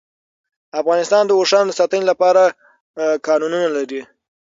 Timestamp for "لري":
3.77-4.01